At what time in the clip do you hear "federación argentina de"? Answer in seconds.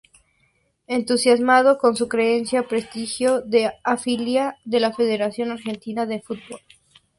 4.93-6.21